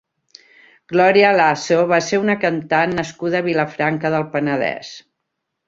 Gloria 0.93 1.33
Lasso 1.39 1.77
va 1.91 1.99
ser 2.07 2.21
una 2.23 2.37
cantant 2.45 2.97
nascuda 3.03 3.43
a 3.45 3.47
Vilafranca 3.51 4.15
del 4.17 4.29
Penedès. 4.35 4.93